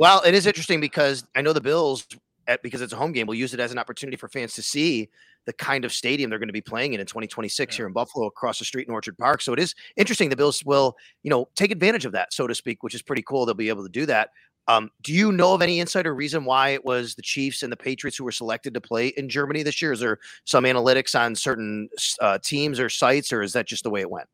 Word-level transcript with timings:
Well, 0.00 0.22
it 0.24 0.32
is 0.32 0.46
interesting 0.46 0.80
because 0.80 1.26
I 1.36 1.42
know 1.42 1.52
the 1.52 1.60
Bills, 1.60 2.06
at, 2.46 2.62
because 2.62 2.80
it's 2.80 2.94
a 2.94 2.96
home 2.96 3.12
game, 3.12 3.26
will 3.26 3.34
use 3.34 3.52
it 3.52 3.60
as 3.60 3.70
an 3.70 3.76
opportunity 3.76 4.16
for 4.16 4.30
fans 4.30 4.54
to 4.54 4.62
see 4.62 5.10
the 5.44 5.52
kind 5.52 5.84
of 5.84 5.92
stadium 5.92 6.30
they're 6.30 6.38
going 6.38 6.48
to 6.48 6.54
be 6.54 6.62
playing 6.62 6.94
in 6.94 7.00
in 7.00 7.06
2026 7.06 7.76
here 7.76 7.86
in 7.86 7.92
Buffalo, 7.92 8.24
across 8.24 8.58
the 8.58 8.64
street 8.64 8.88
in 8.88 8.94
Orchard 8.94 9.18
Park. 9.18 9.42
So 9.42 9.52
it 9.52 9.58
is 9.58 9.74
interesting. 9.96 10.30
The 10.30 10.36
Bills 10.36 10.64
will, 10.64 10.96
you 11.22 11.28
know, 11.28 11.50
take 11.54 11.70
advantage 11.70 12.06
of 12.06 12.12
that, 12.12 12.32
so 12.32 12.46
to 12.46 12.54
speak, 12.54 12.82
which 12.82 12.94
is 12.94 13.02
pretty 13.02 13.20
cool. 13.20 13.44
They'll 13.44 13.54
be 13.54 13.68
able 13.68 13.82
to 13.82 13.90
do 13.90 14.06
that. 14.06 14.30
Um, 14.68 14.90
do 15.02 15.12
you 15.12 15.32
know 15.32 15.52
of 15.52 15.60
any 15.60 15.80
insider 15.80 16.14
reason 16.14 16.46
why 16.46 16.70
it 16.70 16.82
was 16.82 17.14
the 17.14 17.20
Chiefs 17.20 17.62
and 17.62 17.70
the 17.70 17.76
Patriots 17.76 18.16
who 18.16 18.24
were 18.24 18.32
selected 18.32 18.72
to 18.72 18.80
play 18.80 19.08
in 19.08 19.28
Germany 19.28 19.62
this 19.62 19.82
year? 19.82 19.92
Is 19.92 20.00
there 20.00 20.18
some 20.46 20.64
analytics 20.64 21.14
on 21.14 21.34
certain 21.34 21.90
uh, 22.22 22.38
teams 22.42 22.80
or 22.80 22.88
sites, 22.88 23.34
or 23.34 23.42
is 23.42 23.52
that 23.52 23.66
just 23.66 23.82
the 23.82 23.90
way 23.90 24.00
it 24.00 24.10
went? 24.10 24.30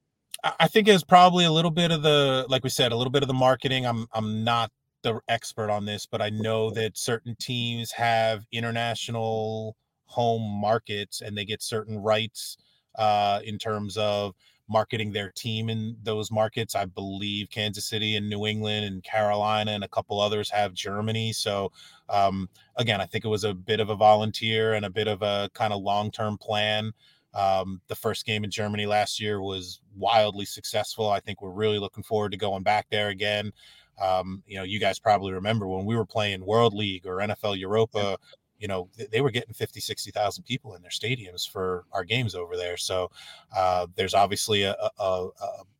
I 0.60 0.69
think 0.69 0.87
it's 0.87 1.03
probably 1.03 1.44
a 1.44 1.50
little 1.50 1.72
bit 1.72 1.91
of 1.91 2.03
the, 2.03 2.47
like 2.49 2.62
we 2.62 2.71
said, 2.71 2.93
a 2.93 2.97
little 2.97 3.10
bit 3.10 3.25
of 3.25 3.26
the 3.26 3.34
marketing. 3.34 3.84
I'm, 3.84 4.06
I'm 4.12 4.44
not 4.44 4.71
the 5.06 5.21
expert 5.28 5.71
on 5.71 5.84
this, 5.84 6.05
but 6.05 6.21
I 6.21 6.31
know 6.31 6.71
that 6.71 6.99
certain 6.99 7.37
teams 7.39 7.93
have 7.93 8.44
international 8.50 9.77
home 10.06 10.43
markets 10.43 11.21
and 11.21 11.39
they 11.39 11.44
get 11.44 11.62
certain 11.62 11.99
rights 11.99 12.56
uh, 12.97 13.41
in 13.44 13.56
terms 13.56 13.97
of 13.97 14.34
marketing 14.69 15.12
their 15.12 15.31
team 15.31 15.71
in 15.71 15.97
those 16.03 16.33
markets. 16.33 16.75
I 16.75 16.87
believe 16.87 17.50
Kansas 17.50 17.84
City 17.84 18.17
and 18.17 18.28
New 18.28 18.47
England 18.47 18.84
and 18.84 19.00
Carolina 19.05 19.71
and 19.71 19.84
a 19.84 19.89
couple 19.89 20.21
others 20.21 20.50
have 20.50 20.75
Germany. 20.75 21.33
So 21.33 21.71
um, 22.09 22.49
again, 22.75 23.00
I 23.00 23.06
think 23.06 23.25
it 23.25 23.28
was 23.28 23.44
a 23.44 23.55
bit 23.55 23.78
of 23.78 23.91
a 23.91 23.94
volunteer 23.94 24.75
and 24.75 24.84
a 24.84 24.91
bit 24.91 25.06
of 25.06 25.23
a 25.23 25.49
kind 25.55 25.73
of 25.73 25.83
long 25.83 26.11
term 26.11 26.37
plan. 26.37 26.93
Um, 27.33 27.81
the 27.87 27.94
first 27.94 28.27
game 28.27 28.43
in 28.43 28.50
Germany 28.50 28.87
last 28.87 29.21
year 29.21 29.41
was 29.41 29.81
wildly 29.94 30.47
successful. 30.47 31.11
I 31.11 31.21
think 31.21 31.43
we're 31.43 31.50
really 31.50 31.78
looking 31.78 32.03
forward 32.03 32.33
to 32.33 32.38
going 32.38 32.65
back 32.65 32.87
there 32.91 33.09
again. 33.09 33.53
Um, 34.00 34.42
you 34.46 34.56
know, 34.56 34.62
you 34.62 34.78
guys 34.78 34.98
probably 34.98 35.32
remember 35.32 35.66
when 35.66 35.84
we 35.84 35.96
were 35.96 36.06
playing 36.06 36.44
World 36.44 36.74
League 36.74 37.06
or 37.06 37.16
NFL 37.16 37.58
Europa, 37.58 38.18
you 38.58 38.68
know, 38.68 38.88
they 39.12 39.20
were 39.20 39.30
getting 39.30 39.52
50, 39.52 39.80
60,000 39.80 40.44
people 40.44 40.74
in 40.74 40.82
their 40.82 40.90
stadiums 40.90 41.48
for 41.48 41.84
our 41.92 42.04
games 42.04 42.34
over 42.34 42.56
there. 42.56 42.76
So 42.76 43.10
uh, 43.54 43.86
there's 43.96 44.14
obviously 44.14 44.62
a, 44.62 44.72
a, 44.72 45.02
a, 45.02 45.28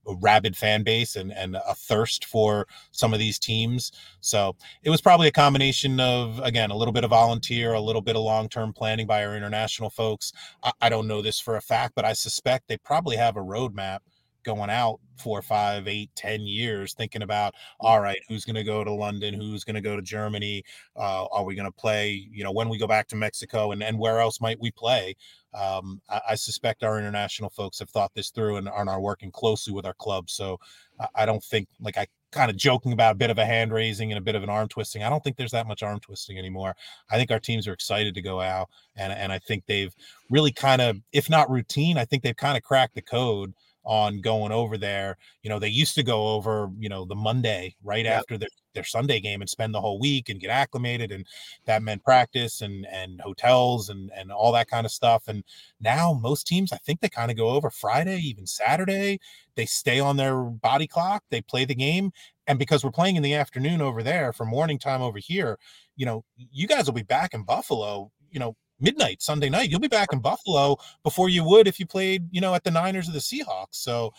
a, 0.09 0.17
rabid 0.21 0.57
fan 0.57 0.83
base 0.83 1.17
and, 1.17 1.33
and 1.33 1.57
a 1.57 1.75
thirst 1.75 2.27
for 2.27 2.67
some 2.91 3.13
of 3.13 3.19
these 3.19 3.39
teams. 3.39 3.93
So 4.21 4.57
it 4.83 4.91
was 4.91 5.01
probably 5.01 5.27
a 5.27 5.33
combination 5.33 5.99
of, 6.01 6.39
again, 6.41 6.71
a 6.71 6.77
little 6.77 6.93
bit 6.93 7.05
of 7.05 7.11
volunteer, 7.11 7.73
a 7.73 7.81
little 7.81 8.03
bit 8.03 8.17
of 8.17 8.23
long 8.23 8.49
term 8.49 8.73
planning 8.73 9.07
by 9.07 9.25
our 9.25 9.37
international 9.37 9.91
folks. 9.91 10.33
I, 10.63 10.73
I 10.83 10.89
don't 10.89 11.09
know 11.09 11.23
this 11.23 11.41
for 11.41 11.57
a 11.57 11.63
fact, 11.63 11.95
but 11.97 12.05
I 12.05 12.13
suspect 12.13 12.69
they 12.69 12.77
probably 12.79 13.17
have 13.17 13.37
a 13.37 13.41
roadmap 13.41 14.01
going 14.47 14.71
out 14.71 15.01
four, 15.19 15.43
five, 15.43 15.89
eight, 15.89 16.11
ten 16.15 16.43
years, 16.43 16.95
thinking 16.95 17.23
about 17.23 17.55
all 17.81 18.01
right, 18.01 18.21
who's 18.29 18.45
going 18.45 18.57
to 18.57 18.65
go 18.65 18.85
to 18.85 18.93
London, 18.93 19.35
who's 19.35 19.65
going 19.65 19.75
to 19.75 19.81
go 19.81 19.97
to 19.97 20.03
Germany, 20.03 20.63
uh, 20.97 21.27
are 21.27 21.45
we 21.45 21.55
going 21.55 21.67
to 21.67 21.77
play? 21.77 22.29
You 22.31 22.45
know, 22.45 22.53
when 22.53 22.69
we 22.69 22.79
go 22.79 22.87
back 22.87 23.09
to 23.09 23.17
Mexico, 23.17 23.73
and 23.73 23.83
and 23.83 23.99
where 23.99 24.21
else 24.21 24.41
might 24.41 24.61
we 24.61 24.71
play? 24.71 25.17
Um, 25.53 26.01
I, 26.09 26.21
I, 26.31 26.35
suspect 26.35 26.85
our 26.85 26.99
international 26.99 27.49
folks 27.49 27.79
have 27.79 27.89
thought 27.89 28.13
this 28.15 28.29
through 28.29 28.57
and, 28.57 28.69
and 28.69 28.91
are 28.91 29.01
working 29.01 29.31
closely 29.31 29.73
with 29.73 29.87
our 29.87 29.95
club. 29.95 30.29
So 30.29 30.59
I, 31.01 31.07
I 31.15 31.27
don't 31.27 31.43
think, 31.43 31.69
like 31.81 31.97
I 31.97 32.07
kind 32.31 32.51
of 32.51 32.59
joking 32.59 32.93
about 32.93 33.13
a 33.13 33.19
bit 33.19 33.31
of 33.31 33.39
a 33.39 33.47
hand 33.47 33.73
raising 33.73 34.13
and 34.13 34.19
a 34.19 34.23
bit 34.23 34.35
of 34.35 34.43
an 34.43 34.51
arm 34.51 34.69
twisting. 34.69 35.03
I 35.03 35.09
don't 35.09 35.25
think 35.25 35.37
there's 35.37 35.53
that 35.53 35.67
much 35.67 35.83
arm 35.83 35.99
twisting 36.01 36.39
anymore. 36.39 36.75
I 37.11 37.17
think 37.17 37.31
our 37.31 37.41
teams 37.41 37.67
are 37.67 37.73
excited 37.73 38.15
to 38.15 38.23
go 38.23 38.41
out, 38.41 38.69
and 38.97 39.13
and 39.13 39.33
I 39.33 39.39
think 39.39 39.65
they've 39.67 39.95
really 40.31 40.53
kind 40.53 40.83
of, 40.83 40.99
if 41.13 41.31
not 41.31 41.51
routine, 41.51 41.97
I 41.97 42.05
think 42.05 42.23
they've 42.23 42.37
kind 42.37 42.57
of 42.57 42.63
cracked 42.63 42.95
the 42.95 43.03
code 43.03 43.55
on 43.87 44.21
going 44.21 44.53
over 44.53 44.77
there. 44.77 45.17
You 45.43 45.49
know, 45.49 45.59
they 45.59 45.69
used 45.69 45.95
to 45.95 46.03
go 46.03 46.29
over, 46.29 46.69
you 46.79 46.89
know, 46.89 47.05
the 47.05 47.15
Monday 47.15 47.77
right 47.85 48.05
after 48.05 48.37
their, 48.37 48.49
their 48.75 48.85
Sunday 48.85 49.21
game 49.21 49.41
and 49.41 49.49
spend 49.49 49.73
the 49.73 49.81
whole 49.81 50.01
week 50.01 50.29
and 50.29 50.41
get 50.41 50.51
acclimated. 50.51 51.13
And 51.13 51.25
that 51.65 51.83
meant 51.83 52.05
practice 52.05 52.61
and 52.61 52.87
and 52.93 53.21
hotels 53.21 53.89
and 53.89 54.11
and 54.15 54.33
all 54.33 54.53
that 54.53 54.69
kind 54.69 54.85
of 54.85 54.93
stuff. 54.93 55.29
And 55.29 55.45
now 55.81 56.13
most 56.13 56.47
teams, 56.47 56.73
I 56.73 56.79
think 56.79 57.01
they 57.01 57.09
kind 57.09 57.31
of 57.31 57.37
go 57.37 57.51
over 57.51 57.71
Friday, 57.71 58.19
even 58.19 58.47
Saturday. 58.47 59.21
They 59.55 59.67
stay 59.67 60.01
on 60.01 60.17
their 60.17 60.43
body 60.43 60.87
clock, 60.87 61.23
they 61.31 61.41
play 61.41 61.65
the 61.65 61.75
game. 61.75 62.13
And 62.49 62.59
because 62.59 62.85
we're 62.85 62.91
playing 62.91 63.17
in 63.17 63.23
the 63.23 63.35
afternoon 63.35 63.81
over 63.81 64.03
there 64.03 64.33
for 64.33 64.45
morning 64.45 64.79
time 64.79 65.03
over 65.03 65.19
here, 65.19 65.59
you 65.97 66.07
know, 66.07 66.25
you 66.37 66.67
guys 66.67 66.87
will 66.87 66.93
be 66.95 67.03
back 67.03 67.35
in 67.35 67.43
Buffalo, 67.45 68.13
you 68.31 68.39
know, 68.39 68.57
midnight 68.81 69.23
Sunday 69.23 69.49
night. 69.49 69.71
You'll 69.71 69.81
be 69.81 69.89
back 69.89 70.13
in 70.13 70.21
Buffalo 70.21 70.77
before 71.03 71.29
you 71.29 71.45
would 71.45 71.67
if 71.67 71.81
you 71.81 71.87
played, 71.87 72.29
you 72.31 72.41
know, 72.41 72.55
at 72.55 72.65
the 72.65 72.71
Niners 72.71 73.09
or 73.09 73.13
the 73.13 73.19
Seahawks. 73.19 73.77
So 73.77 74.13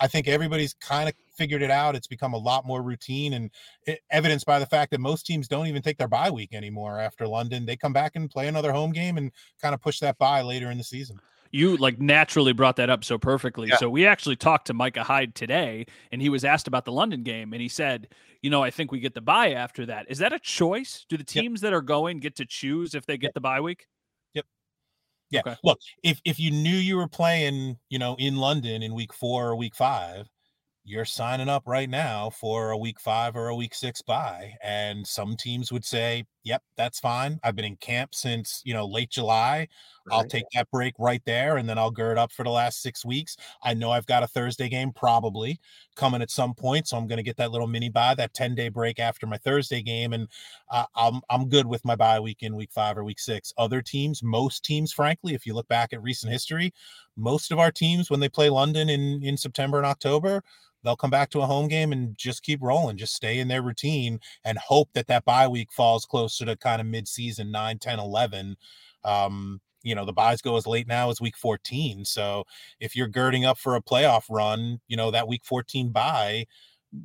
I 0.00 0.06
think 0.06 0.28
everybody's 0.28 0.74
kind 0.74 1.08
of 1.08 1.14
figured 1.34 1.62
it 1.62 1.70
out. 1.70 1.94
It's 1.94 2.06
become 2.06 2.34
a 2.34 2.38
lot 2.38 2.66
more 2.66 2.82
routine 2.82 3.34
and 3.34 3.50
evidenced 4.10 4.46
by 4.46 4.58
the 4.58 4.66
fact 4.66 4.90
that 4.90 5.00
most 5.00 5.26
teams 5.26 5.48
don't 5.48 5.66
even 5.66 5.82
take 5.82 5.98
their 5.98 6.08
bye 6.08 6.30
week 6.30 6.54
anymore 6.54 7.00
after 7.00 7.26
London. 7.26 7.66
They 7.66 7.76
come 7.76 7.92
back 7.92 8.16
and 8.16 8.30
play 8.30 8.48
another 8.48 8.72
home 8.72 8.92
game 8.92 9.18
and 9.18 9.30
kind 9.60 9.74
of 9.74 9.80
push 9.80 10.00
that 10.00 10.18
bye 10.18 10.42
later 10.42 10.70
in 10.70 10.78
the 10.78 10.84
season 10.84 11.20
you 11.50 11.76
like 11.76 12.00
naturally 12.00 12.52
brought 12.52 12.76
that 12.76 12.90
up 12.90 13.04
so 13.04 13.18
perfectly. 13.18 13.68
Yeah. 13.68 13.76
So 13.76 13.88
we 13.88 14.06
actually 14.06 14.36
talked 14.36 14.66
to 14.66 14.74
Micah 14.74 15.02
Hyde 15.02 15.34
today, 15.34 15.86
and 16.12 16.20
he 16.20 16.28
was 16.28 16.44
asked 16.44 16.68
about 16.68 16.84
the 16.84 16.92
London 16.92 17.22
game, 17.22 17.52
and 17.52 17.62
he 17.62 17.68
said, 17.68 18.08
"You 18.42 18.50
know, 18.50 18.62
I 18.62 18.70
think 18.70 18.92
we 18.92 19.00
get 19.00 19.14
the 19.14 19.20
bye 19.20 19.52
after 19.52 19.86
that. 19.86 20.06
Is 20.08 20.18
that 20.18 20.32
a 20.32 20.38
choice? 20.38 21.06
Do 21.08 21.16
the 21.16 21.24
teams 21.24 21.62
yep. 21.62 21.70
that 21.70 21.76
are 21.76 21.82
going 21.82 22.20
get 22.20 22.36
to 22.36 22.44
choose 22.44 22.94
if 22.94 23.06
they 23.06 23.16
get 23.16 23.28
yep. 23.28 23.34
the 23.34 23.40
bye 23.40 23.60
week?" 23.60 23.86
Yeah. 25.30 25.40
Okay. 25.40 25.56
Look, 25.62 25.78
if 26.02 26.20
if 26.24 26.38
you 26.40 26.50
knew 26.50 26.76
you 26.76 26.96
were 26.96 27.08
playing, 27.08 27.78
you 27.90 27.98
know, 27.98 28.16
in 28.18 28.36
London 28.36 28.82
in 28.82 28.94
week 28.94 29.12
four 29.12 29.48
or 29.48 29.56
week 29.56 29.74
five, 29.74 30.26
you're 30.84 31.04
signing 31.04 31.48
up 31.48 31.64
right 31.66 31.90
now 31.90 32.30
for 32.30 32.70
a 32.70 32.78
week 32.78 33.00
five 33.00 33.36
or 33.36 33.48
a 33.48 33.54
week 33.56 33.74
six 33.74 34.02
bye. 34.02 34.54
And 34.62 35.06
some 35.06 35.36
teams 35.36 35.72
would 35.72 35.84
say, 35.84 36.24
yep, 36.48 36.62
that's 36.76 36.98
fine. 36.98 37.38
I've 37.42 37.54
been 37.54 37.66
in 37.66 37.76
camp 37.76 38.14
since, 38.14 38.62
you 38.64 38.72
know, 38.72 38.86
late 38.86 39.10
July. 39.10 39.68
Right. 40.06 40.16
I'll 40.16 40.24
take 40.24 40.44
that 40.54 40.70
break 40.70 40.94
right 40.98 41.20
there 41.26 41.58
and 41.58 41.68
then 41.68 41.76
I'll 41.76 41.90
gird 41.90 42.16
up 42.16 42.32
for 42.32 42.42
the 42.42 42.50
last 42.50 42.80
six 42.80 43.04
weeks. 43.04 43.36
I 43.62 43.74
know 43.74 43.90
I've 43.90 44.06
got 44.06 44.22
a 44.22 44.26
Thursday 44.26 44.70
game 44.70 44.90
probably 44.92 45.60
coming 45.94 46.22
at 46.22 46.30
some 46.30 46.54
point. 46.54 46.88
So 46.88 46.96
I'm 46.96 47.06
going 47.06 47.18
to 47.18 47.22
get 47.22 47.36
that 47.36 47.50
little 47.50 47.66
mini 47.66 47.90
bye, 47.90 48.14
that 48.14 48.32
10 48.32 48.54
day 48.54 48.70
break 48.70 48.98
after 48.98 49.26
my 49.26 49.36
Thursday 49.36 49.82
game. 49.82 50.14
And 50.14 50.26
uh, 50.70 50.86
I'm, 50.96 51.20
I'm 51.28 51.50
good 51.50 51.66
with 51.66 51.84
my 51.84 51.94
bye 51.94 52.18
week 52.18 52.38
in 52.42 52.56
week 52.56 52.72
five 52.72 52.96
or 52.96 53.04
week 53.04 53.20
six. 53.20 53.52
Other 53.58 53.82
teams, 53.82 54.22
most 54.22 54.64
teams, 54.64 54.90
frankly, 54.90 55.34
if 55.34 55.44
you 55.44 55.52
look 55.52 55.68
back 55.68 55.92
at 55.92 56.02
recent 56.02 56.32
history, 56.32 56.72
most 57.14 57.52
of 57.52 57.58
our 57.58 57.70
teams, 57.70 58.08
when 58.08 58.20
they 58.20 58.30
play 58.30 58.48
London 58.48 58.88
in, 58.88 59.22
in 59.22 59.36
September 59.36 59.76
and 59.76 59.86
October, 59.86 60.42
they'll 60.88 60.96
come 60.96 61.10
back 61.10 61.28
to 61.30 61.42
a 61.42 61.46
home 61.46 61.68
game 61.68 61.92
and 61.92 62.16
just 62.16 62.42
keep 62.42 62.62
rolling, 62.62 62.96
just 62.96 63.14
stay 63.14 63.38
in 63.38 63.48
their 63.48 63.62
routine 63.62 64.18
and 64.44 64.56
hope 64.56 64.88
that 64.94 65.06
that 65.06 65.24
bye 65.26 65.46
week 65.46 65.70
falls 65.70 66.06
closer 66.06 66.46
to 66.46 66.56
kind 66.56 66.80
of 66.80 66.86
mid-season 66.86 67.50
9, 67.52 67.78
10, 67.78 67.98
11. 67.98 68.56
Um, 69.04 69.60
you 69.82 69.94
know, 69.94 70.06
the 70.06 70.12
byes 70.14 70.40
go 70.40 70.56
as 70.56 70.66
late 70.66 70.88
now 70.88 71.10
as 71.10 71.20
week 71.20 71.36
14. 71.36 72.06
So 72.06 72.44
if 72.80 72.96
you're 72.96 73.06
girding 73.06 73.44
up 73.44 73.58
for 73.58 73.76
a 73.76 73.82
playoff 73.82 74.24
run, 74.30 74.80
you 74.88 74.96
know, 74.96 75.10
that 75.10 75.28
week 75.28 75.42
14 75.44 75.90
bye 75.90 76.46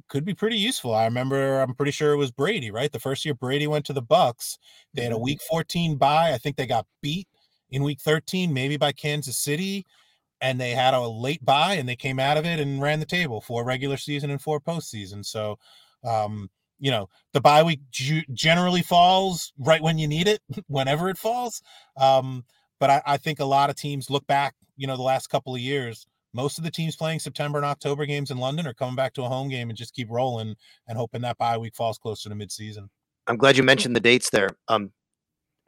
could 0.08 0.24
be 0.24 0.34
pretty 0.34 0.58
useful. 0.58 0.96
I 0.96 1.04
remember, 1.04 1.60
I'm 1.60 1.76
pretty 1.76 1.92
sure 1.92 2.14
it 2.14 2.18
was 2.18 2.32
Brady, 2.32 2.72
right? 2.72 2.92
The 2.92 3.02
first 3.02 3.26
year 3.26 3.34
Brady 3.34 3.68
went 3.68 3.86
to 3.88 3.94
the 3.94 4.02
Bucs, 4.02 4.58
they 4.94 5.04
had 5.04 5.12
a 5.12 5.16
mm-hmm. 5.16 5.26
week 5.26 5.42
14 5.42 5.98
bye. 5.98 6.32
I 6.32 6.38
think 6.38 6.56
they 6.56 6.66
got 6.66 6.88
beat 7.02 7.28
in 7.70 7.84
week 7.84 8.00
13, 8.00 8.54
maybe 8.54 8.78
by 8.78 8.94
Kansas 8.94 9.38
City 9.38 9.86
and 10.44 10.60
they 10.60 10.72
had 10.72 10.94
a 10.94 11.08
late 11.08 11.44
bye 11.44 11.76
and 11.76 11.88
they 11.88 11.96
came 11.96 12.20
out 12.20 12.36
of 12.36 12.46
it 12.46 12.60
and 12.60 12.82
ran 12.82 13.00
the 13.00 13.06
table 13.06 13.40
for 13.40 13.64
regular 13.64 13.96
season 13.96 14.30
and 14.30 14.42
for 14.42 14.60
postseason. 14.60 15.26
So, 15.26 15.58
um, 16.04 16.50
you 16.80 16.92
know, 16.92 17.08
the 17.32 17.40
bye 17.40 17.64
week 17.64 17.80
generally 17.90 18.82
falls 18.82 19.54
right 19.58 19.82
when 19.82 19.98
you 19.98 20.06
need 20.06 20.28
it, 20.28 20.42
whenever 20.68 21.10
it 21.10 21.18
falls. 21.18 21.62
Um, 21.96 22.44
but 22.78 22.90
I, 22.90 23.02
I 23.06 23.18
think 23.18 23.40
a 23.40 23.46
lot 23.46 23.70
of 23.70 23.78
teams 23.78 24.10
look 24.10 24.28
back, 24.28 24.54
you 24.76 24.86
know, 24.86 24.98
the 24.98 25.02
last 25.02 25.28
couple 25.28 25.56
of 25.56 25.62
years. 25.62 26.06
Most 26.34 26.58
of 26.58 26.66
the 26.66 26.72
teams 26.72 26.98
playing 26.98 27.20
September 27.20 27.58
and 27.58 27.66
October 27.66 28.06
games 28.06 28.30
in 28.30 28.38
London 28.38 28.68
are 28.68 28.74
coming 28.74 28.96
back 28.96 29.14
to 29.14 29.24
a 29.24 29.30
home 29.30 29.48
game 29.48 29.70
and 29.70 29.78
just 29.78 29.94
keep 29.94 30.10
rolling 30.12 30.56
and 30.90 30.98
hoping 30.98 31.22
that 31.22 31.38
bye 31.38 31.58
week 31.58 31.74
falls 31.74 31.98
closer 31.98 32.28
to 32.28 32.36
midseason. 32.36 32.90
I'm 33.28 33.38
glad 33.38 33.56
you 33.56 33.64
mentioned 33.64 33.96
the 33.96 34.02
dates 34.02 34.30
there. 34.30 34.50
Um, 34.68 34.92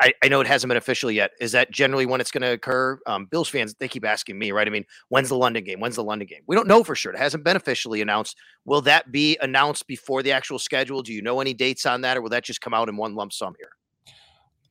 I, 0.02 0.14
I 0.22 0.28
know 0.28 0.42
it 0.42 0.48
hasn't 0.48 0.70
been 0.70 0.78
official 0.78 1.10
yet. 1.10 1.32
Is 1.40 1.54
that 1.54 1.72
generally 1.72 2.06
when 2.06 2.20
it's 2.20 2.32
going 2.32 2.42
to 2.42 2.52
occur? 2.52 3.00
Um, 3.08 3.28
Bills 3.28 3.48
fans, 3.48 3.74
they 3.76 3.88
keep 3.88 4.06
asking 4.06 4.38
me, 4.38 4.52
right? 4.52 4.68
I 4.68 4.70
mean, 4.70 4.86
when's 5.08 5.30
the 5.30 5.38
London 5.38 5.64
game? 5.64 5.80
When's 5.80 5.96
the 5.96 6.04
London 6.04 6.28
game? 6.28 6.42
We 6.48 6.56
don't 6.56 6.68
know 6.68 6.84
for 6.84 6.96
sure. 6.96 7.14
It 7.14 7.18
hasn't 7.18 7.46
been 7.46 7.56
officially 7.56 8.02
announced. 8.02 8.36
Will 8.66 8.82
that 8.82 9.12
be 9.12 9.38
announced 9.42 9.88
before 9.88 10.22
the 10.22 10.34
actual 10.34 10.60
schedule? 10.60 11.02
Do 11.02 11.14
you 11.14 11.22
know 11.22 11.40
any 11.40 11.54
dates 11.54 11.86
on 11.86 12.02
that, 12.02 12.18
or 12.18 12.22
will 12.22 12.30
that 12.32 12.44
just 12.44 12.60
come 12.60 12.74
out 12.74 12.90
in 12.90 12.98
one 12.98 13.16
lump 13.16 13.32
sum 13.32 13.54
here? 13.58 13.70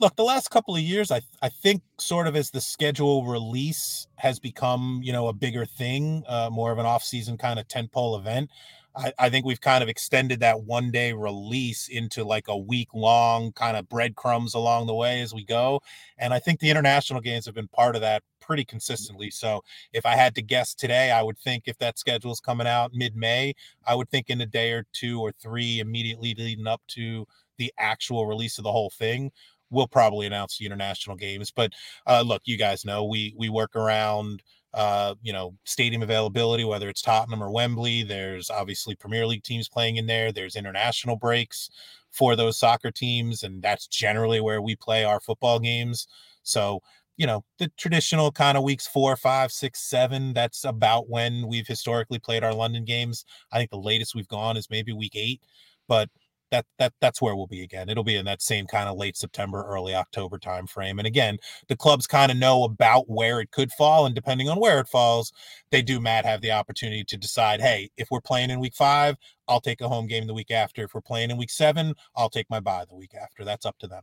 Look, 0.00 0.16
the 0.16 0.24
last 0.24 0.50
couple 0.50 0.74
of 0.74 0.82
years, 0.82 1.10
I 1.10 1.22
I 1.40 1.48
think 1.48 1.80
sort 1.98 2.26
of 2.26 2.36
as 2.36 2.50
the 2.50 2.60
schedule 2.60 3.24
release 3.24 4.08
has 4.16 4.38
become, 4.38 5.00
you 5.02 5.12
know, 5.12 5.28
a 5.28 5.32
bigger 5.32 5.64
thing, 5.64 6.24
uh, 6.26 6.50
more 6.50 6.72
of 6.72 6.78
an 6.78 6.84
off-season 6.84 7.38
kind 7.38 7.58
of 7.58 7.68
tentpole 7.68 8.18
event. 8.18 8.50
I, 8.96 9.12
I, 9.19 9.31
think 9.31 9.44
we've 9.44 9.61
kind 9.61 9.82
of 9.82 9.88
extended 9.88 10.41
that 10.41 10.62
one 10.62 10.91
day 10.91 11.12
release 11.12 11.88
into 11.88 12.25
like 12.25 12.49
a 12.49 12.56
week 12.56 12.88
long 12.94 13.52
kind 13.52 13.76
of 13.76 13.88
breadcrumbs 13.88 14.55
along 14.55 14.87
the 14.87 14.94
way 14.94 15.20
as 15.20 15.35
we 15.35 15.44
go. 15.44 15.81
And 16.19 16.32
I 16.32 16.38
think 16.38 16.61
the 16.61 16.70
international 16.70 17.20
games 17.20 17.46
have 17.46 17.55
been 17.55 17.69
part 17.69 17.96
of 17.96 18.02
that 18.02 18.23
pretty 18.41 18.64
consistently. 18.64 19.31
So 19.31 19.62
if 19.93 20.06
I 20.06 20.17
had 20.17 20.35
to 20.37 20.43
guess 20.43 20.75
today, 20.75 21.11
I 21.11 21.23
would 21.23 21.38
think 21.38 21.64
if 21.67 21.79
that 21.79 21.99
schedule 21.99 22.31
is 22.31 22.41
coming 22.41 22.67
out 22.67 22.93
mid 22.94 23.17
May, 23.17 23.55
I 23.87 23.94
would 23.94 24.11
think 24.11 24.31
in 24.31 24.41
a 24.41 24.46
day 24.46 24.73
or 24.73 24.87
two 24.93 25.20
or 25.20 25.32
three 25.32 25.81
immediately 25.81 26.35
leading 26.35 26.67
up 26.67 26.82
to 26.88 27.26
the 27.56 27.73
actual 27.79 28.26
release 28.26 28.58
of 28.58 28.64
the 28.64 28.73
whole 28.73 28.91
thing. 28.91 29.32
We'll 29.70 29.88
probably 29.88 30.26
announce 30.26 30.58
the 30.58 30.67
international 30.67 31.17
games, 31.17 31.50
but 31.50 31.73
uh, 32.06 32.23
look, 32.25 32.43
you 32.44 32.56
guys 32.56 32.85
know 32.85 33.05
we 33.05 33.35
we 33.37 33.49
work 33.49 33.75
around 33.75 34.43
uh, 34.74 35.14
you 35.22 35.32
know, 35.32 35.54
stadium 35.64 36.02
availability, 36.02 36.64
whether 36.64 36.88
it's 36.88 37.00
Tottenham 37.00 37.42
or 37.42 37.50
Wembley. 37.50 38.02
There's 38.02 38.50
obviously 38.50 38.96
Premier 38.96 39.24
League 39.24 39.44
teams 39.44 39.68
playing 39.68 39.96
in 39.96 40.06
there. 40.06 40.32
There's 40.32 40.56
international 40.56 41.16
breaks 41.16 41.70
for 42.10 42.34
those 42.34 42.58
soccer 42.58 42.90
teams, 42.90 43.44
and 43.44 43.62
that's 43.62 43.86
generally 43.86 44.40
where 44.40 44.60
we 44.60 44.74
play 44.76 45.04
our 45.04 45.20
football 45.20 45.60
games. 45.60 46.08
So, 46.42 46.80
you 47.16 47.26
know, 47.26 47.44
the 47.58 47.70
traditional 47.76 48.32
kind 48.32 48.58
of 48.58 48.64
weeks 48.64 48.86
four, 48.86 49.16
five, 49.16 49.52
six, 49.52 49.80
seven, 49.80 50.32
that's 50.32 50.64
about 50.64 51.08
when 51.08 51.46
we've 51.46 51.66
historically 51.66 52.18
played 52.18 52.42
our 52.42 52.54
London 52.54 52.84
games. 52.84 53.24
I 53.52 53.58
think 53.58 53.70
the 53.70 53.78
latest 53.78 54.14
we've 54.14 54.28
gone 54.28 54.56
is 54.56 54.70
maybe 54.70 54.92
week 54.92 55.14
eight, 55.14 55.40
but 55.86 56.08
that 56.54 56.66
that 56.78 56.92
that's 57.00 57.20
where 57.20 57.34
we'll 57.34 57.48
be 57.48 57.62
again. 57.62 57.88
It'll 57.88 58.04
be 58.04 58.16
in 58.16 58.24
that 58.26 58.40
same 58.40 58.66
kind 58.66 58.88
of 58.88 58.96
late 58.96 59.16
September, 59.16 59.64
early 59.64 59.94
October 59.94 60.38
time 60.38 60.66
frame. 60.66 60.98
And 60.98 61.06
again, 61.06 61.38
the 61.68 61.76
clubs 61.76 62.06
kind 62.06 62.30
of 62.30 62.38
know 62.38 62.62
about 62.62 63.10
where 63.10 63.40
it 63.40 63.50
could 63.50 63.72
fall, 63.72 64.06
and 64.06 64.14
depending 64.14 64.48
on 64.48 64.60
where 64.60 64.78
it 64.78 64.88
falls, 64.88 65.32
they 65.70 65.82
do 65.82 66.00
Matt 66.00 66.24
have 66.24 66.40
the 66.40 66.52
opportunity 66.52 67.02
to 67.04 67.16
decide, 67.16 67.60
hey, 67.60 67.90
if 67.96 68.08
we're 68.10 68.20
playing 68.20 68.50
in 68.50 68.60
week 68.60 68.74
five, 68.74 69.16
I'll 69.48 69.60
take 69.60 69.80
a 69.80 69.88
home 69.88 70.06
game 70.06 70.26
the 70.26 70.34
week 70.34 70.52
after. 70.52 70.84
If 70.84 70.94
we're 70.94 71.00
playing 71.00 71.30
in 71.30 71.36
week 71.36 71.50
seven, 71.50 71.94
I'll 72.16 72.30
take 72.30 72.48
my 72.48 72.60
bye 72.60 72.84
the 72.88 72.96
week 72.96 73.14
after. 73.20 73.44
That's 73.44 73.66
up 73.66 73.76
to 73.78 73.88
them. 73.88 74.02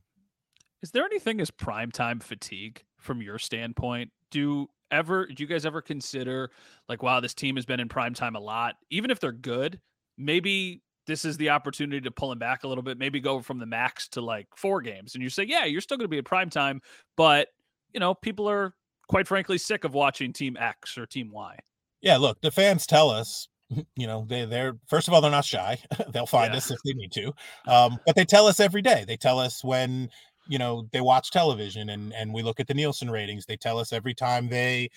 Is 0.81 0.92
there 0.92 1.06
anything 1.06 1.39
as 1.39 1.51
prime 1.51 1.92
time 1.92 2.19
fatigue 2.19 2.83
from 3.00 3.21
your 3.21 3.39
standpoint? 3.39 4.12
Do 4.30 4.68
ever 4.92 5.25
do 5.25 5.42
you 5.42 5.47
guys 5.47 5.65
ever 5.65 5.81
consider 5.81 6.51
like 6.89 7.01
wow 7.01 7.21
this 7.21 7.33
team 7.33 7.56
has 7.56 7.65
been 7.65 7.80
in 7.80 7.88
prime 7.88 8.13
time 8.13 8.36
a 8.36 8.39
lot 8.42 8.75
even 8.89 9.09
if 9.09 9.21
they're 9.21 9.31
good 9.31 9.80
maybe 10.18 10.81
this 11.07 11.25
is 11.25 11.38
the 11.38 11.50
opportunity 11.50 12.01
to 12.01 12.12
pull 12.12 12.31
him 12.31 12.39
back 12.39 12.63
a 12.63 12.68
little 12.68 12.83
bit, 12.83 12.98
maybe 12.98 13.19
go 13.19 13.42
from 13.42 13.59
the 13.59 13.65
max 13.65 14.07
to 14.09 14.21
like 14.21 14.48
four 14.56 14.81
games. 14.81 15.15
And 15.15 15.24
you 15.24 15.30
say, 15.30 15.44
yeah, 15.44 15.65
you're 15.65 15.81
still 15.81 15.98
going 15.98 16.06
to 16.06 16.09
be 16.09 16.18
at 16.18 16.25
prime 16.25 16.50
time, 16.50 16.81
but 17.18 17.50
you 17.94 18.00
know, 18.00 18.13
people 18.13 18.48
are 18.50 18.74
quite 19.07 19.27
frankly 19.27 19.57
sick 19.57 19.83
of 19.83 19.94
watching 19.94 20.31
team 20.33 20.57
X 20.59 20.98
or 20.98 21.06
team 21.06 21.31
Y. 21.31 21.57
Yeah, 22.01 22.18
look, 22.18 22.42
the 22.42 22.51
fans 22.51 22.88
tell 22.88 23.09
us, 23.09 23.48
you 23.95 24.07
know, 24.07 24.25
they 24.27 24.45
they're 24.45 24.77
first 24.88 25.07
of 25.07 25.13
all, 25.13 25.21
they're 25.21 25.31
not 25.31 25.45
shy. 25.45 25.80
They'll 26.12 26.25
find 26.25 26.53
yeah. 26.53 26.57
us 26.57 26.71
if 26.71 26.80
they 26.83 26.94
need 26.94 27.12
to. 27.13 27.33
Um, 27.68 28.00
but 28.06 28.15
they 28.15 28.25
tell 28.25 28.47
us 28.47 28.59
every 28.59 28.81
day. 28.81 29.06
They 29.07 29.18
tell 29.18 29.39
us 29.39 29.63
when 29.63 30.09
you 30.47 30.57
know 30.57 30.88
they 30.92 31.01
watch 31.01 31.31
television 31.31 31.89
and 31.89 32.13
and 32.13 32.33
we 32.33 32.42
look 32.42 32.59
at 32.59 32.68
the 32.68 32.74
Nielsen 32.74 33.09
ratings. 33.09 33.45
They 33.45 33.56
tell 33.56 33.77
us 33.77 33.94
every 33.94 34.13
time 34.13 34.50
they 34.50 34.89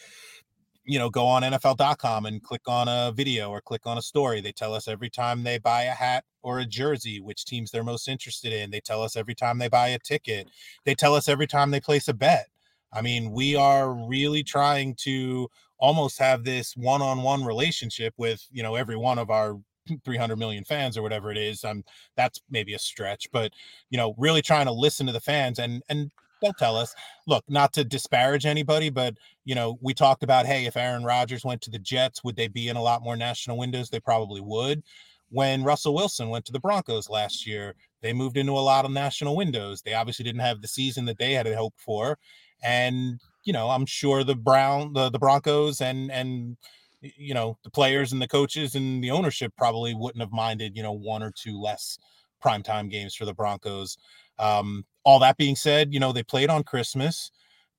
you 0.84 0.98
know, 0.98 1.08
go 1.08 1.26
on 1.26 1.42
NFL.com 1.42 2.26
and 2.26 2.42
click 2.42 2.62
on 2.66 2.88
a 2.88 3.12
video 3.12 3.50
or 3.50 3.60
click 3.60 3.82
on 3.86 3.98
a 3.98 4.02
story. 4.02 4.40
They 4.40 4.52
tell 4.52 4.75
us 4.75 4.86
every 4.86 5.10
time 5.10 5.42
they 5.42 5.58
buy 5.58 5.84
a 5.84 5.90
hat 5.92 6.25
or 6.42 6.58
a 6.58 6.66
jersey 6.66 7.20
which 7.20 7.44
teams 7.44 7.70
they're 7.70 7.82
most 7.82 8.08
interested 8.08 8.52
in. 8.52 8.70
They 8.70 8.81
tell 8.81 9.02
us 9.02 9.16
every 9.16 9.34
time 9.34 9.58
they 9.58 9.69
buy 9.69 9.88
a 9.88 9.98
ticket. 9.98 10.48
They 10.84 10.94
tell 10.94 11.14
us 11.14 11.29
every 11.29 11.46
time 11.46 11.70
they 11.70 11.81
place 11.81 12.08
a 12.08 12.14
bet. 12.14 12.48
I 12.93 13.03
mean, 13.03 13.32
we 13.32 13.56
are 13.56 13.93
really 13.93 14.43
trying 14.43 14.94
to 15.00 15.48
almost 15.79 16.19
have 16.19 16.44
this 16.44 16.76
one-on-one 16.76 17.44
relationship 17.44 18.14
with, 18.17 18.46
you 18.53 18.62
know, 18.62 18.74
every 18.74 18.96
one 18.96 19.19
of 19.19 19.31
our 19.31 19.58
300 20.05 20.36
million 20.36 20.64
fans 20.64 20.96
or 20.96 21.03
whatever 21.03 21.31
it 21.31 21.38
is. 21.38 21.64
Um, 21.64 21.84
that's 22.17 22.41
maybe 22.50 22.74
a 22.74 22.79
stretch, 22.79 23.31
but 23.32 23.53
you 23.91 23.98
know, 23.98 24.14
really 24.19 24.43
trying 24.43 24.67
to 24.67 24.72
listen 24.72 25.06
to 25.06 25.12
the 25.12 25.20
fans 25.20 25.58
and 25.58 25.82
and 25.88 26.10
they'll 26.44 26.53
tell 26.53 26.77
us. 26.77 26.94
Look, 27.27 27.44
not 27.48 27.72
to 27.74 27.84
disparage 27.84 28.46
anybody, 28.46 28.91
but 28.91 29.15
you 29.44 29.55
know, 29.55 29.79
we 29.81 29.94
talked 29.94 30.22
about, 30.22 30.46
hey, 30.46 30.67
if 30.67 30.77
Aaron 30.77 31.05
Rodgers 31.05 31.44
went 31.44 31.63
to 31.63 31.70
the 31.70 31.79
Jets, 31.79 32.22
would 32.22 32.36
they 32.36 32.48
be 32.48 32.69
in 32.69 32.77
a 32.77 32.82
lot 32.82 33.03
more 33.03 33.17
national 33.17 33.58
windows? 33.58 33.91
They 33.91 34.01
probably 34.01 34.41
would. 34.41 34.82
When 35.31 35.65
Russell 35.65 35.94
Wilson 35.94 36.29
went 36.29 36.44
to 36.44 36.53
the 36.53 36.60
Broncos 36.60 37.10
last 37.10 37.46
year, 37.46 37.74
they 38.03 38.13
moved 38.13 38.36
into 38.36 38.53
a 38.53 38.60
lot 38.60 38.84
of 38.84 38.93
national 38.93 39.34
windows. 39.34 39.82
They 39.82 39.94
obviously 39.94 40.24
didn't 40.24 40.43
have 40.43 40.60
the 40.60 40.69
season 40.69 41.06
that 41.06 41.19
they 41.19 41.32
had 41.32 41.46
hoped 41.46 41.81
for, 41.81 42.19
and 42.63 43.19
you 43.43 43.53
know, 43.53 43.70
I'm 43.70 43.86
sure 43.86 44.24
the 44.24 44.34
Brown, 44.34 44.93
the, 44.93 45.10
the 45.10 45.19
Broncos, 45.19 45.81
and 45.81 46.10
and 46.10 46.56
you 47.01 47.34
know 47.34 47.58
the 47.65 47.70
players 47.70 48.13
and 48.13 48.22
the 48.22 48.29
coaches 48.29 48.74
and 48.74 49.03
the 49.03 49.10
ownership 49.10 49.53
probably 49.58 49.94
wouldn't 49.94 50.22
have 50.22 50.32
minded 50.32 50.77
you 50.77 50.82
know 50.82 50.93
one 50.93 51.22
or 51.22 51.31
two 51.31 51.60
less 51.60 51.98
primetime 52.44 52.91
games 52.91 53.15
for 53.15 53.24
the 53.24 53.34
Broncos. 53.34 53.98
Um, 54.39 54.84
all 55.05 55.19
that 55.20 55.37
being 55.37 55.56
said, 55.56 55.93
you 55.93 56.01
know, 56.01 56.13
they 56.13 56.23
played 56.23 56.51
on 56.51 56.65
Christmas. 56.65 57.31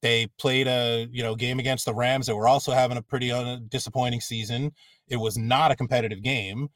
They 0.02 0.28
played 0.38 0.68
a 0.68 1.08
you 1.12 1.24
know 1.24 1.36
game 1.36 1.60
against 1.60 1.86
the 1.86 1.94
Rams 1.94 2.28
that 2.28 2.36
were 2.36 2.48
also 2.48 2.72
having 2.72 2.98
a 2.98 3.02
pretty 3.02 3.32
uh, 3.32 3.58
disappointing 3.70 4.22
season. 4.22 4.72
It 5.08 5.18
was 5.18 5.38
not 5.38 5.72
a 5.72 5.76
competitive 5.76 6.22
game, 6.22 6.70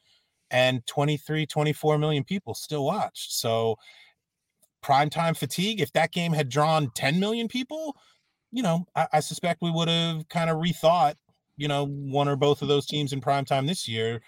and 0.50 0.84
23, 0.86 1.46
24 1.46 1.98
million 1.98 2.24
people 2.24 2.54
still 2.54 2.84
watched. 2.84 3.32
So 3.32 3.76
primetime 4.82 5.36
fatigue. 5.36 5.80
If 5.80 5.92
that 5.92 6.12
game 6.12 6.32
had 6.32 6.48
drawn 6.48 6.90
10 6.94 7.20
million 7.20 7.48
people, 7.48 7.96
you 8.50 8.62
know, 8.62 8.86
I, 8.96 9.06
I 9.14 9.20
suspect 9.20 9.62
we 9.62 9.70
would 9.70 9.88
have 9.88 10.28
kind 10.28 10.50
of 10.50 10.56
rethought, 10.56 11.14
you 11.56 11.68
know, 11.68 11.86
one 11.86 12.28
or 12.28 12.36
both 12.36 12.62
of 12.62 12.68
those 12.68 12.86
teams 12.86 13.12
in 13.12 13.20
primetime 13.20 13.66
this 13.66 13.86
year. 13.86 14.20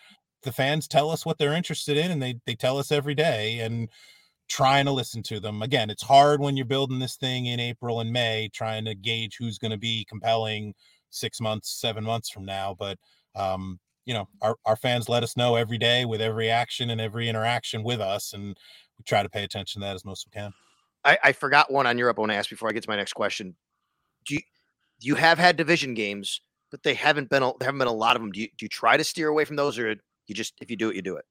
The 0.42 0.52
fans 0.52 0.86
tell 0.86 1.10
us 1.10 1.24
what 1.24 1.38
they're 1.38 1.54
interested 1.54 1.96
in, 1.96 2.10
and 2.10 2.22
they 2.22 2.40
they 2.46 2.54
tell 2.54 2.78
us 2.78 2.92
every 2.92 3.14
day. 3.14 3.60
And 3.60 3.88
trying 4.52 4.84
to 4.84 4.92
listen 4.92 5.22
to 5.22 5.40
them. 5.40 5.62
Again, 5.62 5.88
it's 5.88 6.02
hard 6.02 6.38
when 6.38 6.58
you're 6.58 6.66
building 6.66 6.98
this 6.98 7.16
thing 7.16 7.46
in 7.46 7.58
April 7.58 8.00
and 8.00 8.12
May, 8.12 8.50
trying 8.52 8.84
to 8.84 8.94
gauge 8.94 9.36
who's 9.38 9.56
going 9.56 9.70
to 9.70 9.78
be 9.78 10.04
compelling 10.06 10.74
six 11.08 11.40
months, 11.40 11.80
seven 11.80 12.04
months 12.04 12.28
from 12.28 12.44
now. 12.44 12.76
But 12.78 12.98
um, 13.34 13.80
you 14.04 14.12
know, 14.12 14.28
our, 14.42 14.56
our 14.66 14.76
fans 14.76 15.08
let 15.08 15.22
us 15.22 15.38
know 15.38 15.54
every 15.54 15.78
day 15.78 16.04
with 16.04 16.20
every 16.20 16.50
action 16.50 16.90
and 16.90 17.00
every 17.00 17.30
interaction 17.30 17.82
with 17.82 17.98
us. 18.00 18.34
And 18.34 18.48
we 18.98 19.04
try 19.06 19.22
to 19.22 19.28
pay 19.30 19.42
attention 19.42 19.80
to 19.80 19.86
that 19.86 19.94
as 19.94 20.04
most 20.04 20.26
we 20.26 20.38
can. 20.38 20.52
I, 21.02 21.18
I 21.24 21.32
forgot 21.32 21.72
one 21.72 21.86
on 21.86 21.96
Europe 21.96 22.18
I 22.18 22.20
want 22.20 22.32
to 22.32 22.36
ask 22.36 22.50
before 22.50 22.68
I 22.68 22.72
get 22.72 22.82
to 22.82 22.90
my 22.90 22.96
next 22.96 23.14
question. 23.14 23.56
Do 24.26 24.34
you, 24.34 24.40
you 25.00 25.14
have 25.14 25.38
had 25.38 25.56
division 25.56 25.94
games, 25.94 26.42
but 26.70 26.82
they 26.82 26.94
haven't 26.94 27.30
been, 27.30 27.40
there 27.40 27.66
haven't 27.66 27.78
been 27.78 27.88
a 27.88 27.92
lot 27.92 28.16
of 28.16 28.22
them. 28.22 28.32
Do 28.32 28.40
you, 28.40 28.48
do 28.58 28.66
you 28.66 28.68
try 28.68 28.98
to 28.98 29.04
steer 29.04 29.28
away 29.28 29.46
from 29.46 29.56
those 29.56 29.78
or 29.78 29.96
you 30.26 30.34
just, 30.34 30.52
if 30.60 30.70
you 30.70 30.76
do 30.76 30.90
it, 30.90 30.96
you 30.96 31.02
do 31.02 31.16
it? 31.16 31.24